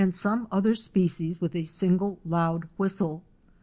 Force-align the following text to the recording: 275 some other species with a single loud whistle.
275 0.03 0.13
some 0.19 0.47
other 0.51 0.73
species 0.73 1.39
with 1.39 1.55
a 1.55 1.61
single 1.61 2.17
loud 2.25 2.67
whistle. 2.75 3.21